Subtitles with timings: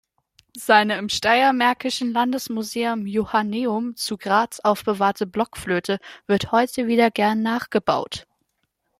[0.57, 8.25] Seine im Steiermärkischen Landesmuseum Johanneum zu Graz aufbewahrte Blockflöte wird heute wieder gern nachgebaut.